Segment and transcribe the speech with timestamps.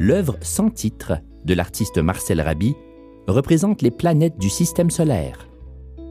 [0.00, 1.12] L'œuvre sans titre
[1.44, 2.74] de l'artiste Marcel Raby
[3.28, 5.48] représente les planètes du système solaire.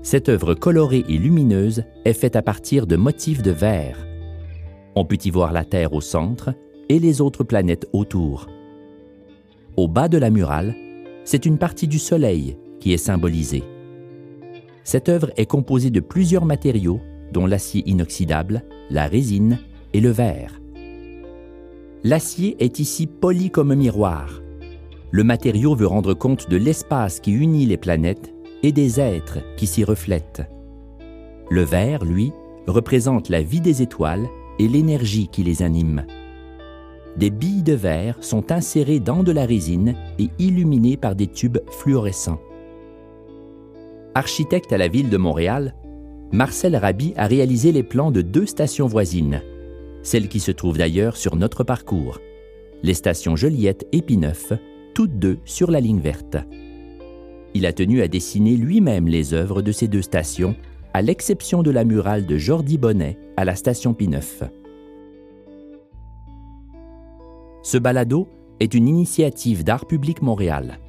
[0.03, 4.07] Cette œuvre colorée et lumineuse est faite à partir de motifs de verre.
[4.95, 6.53] On peut y voir la Terre au centre
[6.87, 8.47] et les autres planètes autour.
[9.75, 10.75] Au bas de la murale,
[11.25, 13.63] c'est une partie du Soleil qui est symbolisée.
[14.83, 19.59] Cette œuvre est composée de plusieurs matériaux, dont l'acier inoxydable, la résine
[19.93, 20.62] et le verre.
[22.05, 24.41] L'acier est ici poli comme un miroir.
[25.11, 29.67] Le matériau veut rendre compte de l'espace qui unit les planètes et des êtres qui
[29.67, 30.43] s'y reflètent.
[31.49, 32.33] Le verre, lui,
[32.67, 34.27] représente la vie des étoiles
[34.59, 36.05] et l'énergie qui les anime.
[37.15, 41.59] Des billes de verre sont insérées dans de la résine et illuminées par des tubes
[41.69, 42.41] fluorescents.
[44.13, 45.73] Architecte à la ville de Montréal,
[46.33, 49.41] Marcel Raby a réalisé les plans de deux stations voisines,
[50.03, 52.19] celles qui se trouvent d'ailleurs sur notre parcours,
[52.83, 54.53] les stations Joliette et Pineuf,
[54.93, 56.37] toutes deux sur la ligne verte.
[57.55, 60.55] Il a tenu à dessiner lui-même les œuvres de ces deux stations,
[60.93, 64.43] à l'exception de la murale de Jordi Bonnet à la station Pineuf.
[67.63, 68.27] Ce balado
[68.59, 70.79] est une initiative d'Art public Montréal.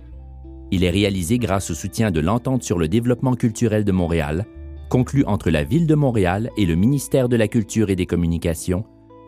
[0.70, 4.44] Il est réalisé grâce au soutien de l'Entente sur le développement culturel de Montréal,
[4.88, 8.84] conclu entre la Ville de Montréal et le ministère de la Culture et des Communications,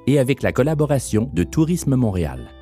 [0.06, 2.55] et avec la collaboration de Tourisme Montréal.